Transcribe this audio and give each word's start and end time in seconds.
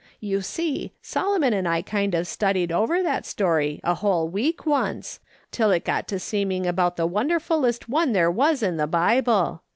You 0.19 0.41
see, 0.41 0.93
Solomon 1.03 1.53
and 1.53 1.67
I 1.67 1.83
kind 1.83 2.15
of 2.15 2.25
studied 2.25 2.71
over 2.71 3.03
that 3.03 3.23
story 3.23 3.79
for 3.83 3.91
a 3.91 3.93
whole 3.93 4.27
week, 4.29 4.65
once, 4.65 5.19
till 5.51 5.69
it 5.69 5.85
got 5.85 6.07
to 6.07 6.17
seeming 6.17 6.65
about 6.65 6.97
the 6.97 7.07
wonderfuUest 7.07 7.87
one 7.87 8.11
there 8.11 8.31
was 8.31 8.63
in 8.63 8.77
the 8.77 8.87
Bible. 8.87 9.61